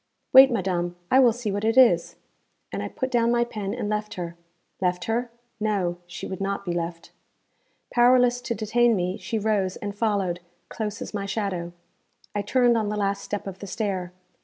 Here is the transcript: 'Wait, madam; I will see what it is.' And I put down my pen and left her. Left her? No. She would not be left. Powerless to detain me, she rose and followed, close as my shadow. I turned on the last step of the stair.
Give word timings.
'Wait, 0.33 0.49
madam; 0.49 0.95
I 1.11 1.19
will 1.19 1.31
see 1.31 1.51
what 1.51 1.63
it 1.63 1.77
is.' 1.77 2.15
And 2.71 2.81
I 2.81 2.87
put 2.87 3.11
down 3.11 3.29
my 3.31 3.43
pen 3.43 3.71
and 3.75 3.87
left 3.87 4.15
her. 4.15 4.35
Left 4.81 5.03
her? 5.05 5.29
No. 5.59 5.99
She 6.07 6.25
would 6.25 6.41
not 6.41 6.65
be 6.65 6.73
left. 6.73 7.11
Powerless 7.93 8.41
to 8.41 8.55
detain 8.55 8.95
me, 8.95 9.17
she 9.17 9.37
rose 9.37 9.75
and 9.75 9.93
followed, 9.95 10.39
close 10.69 11.03
as 11.03 11.13
my 11.13 11.27
shadow. 11.27 11.71
I 12.33 12.41
turned 12.41 12.79
on 12.79 12.89
the 12.89 12.97
last 12.97 13.21
step 13.23 13.45
of 13.45 13.59
the 13.59 13.67
stair. 13.67 14.11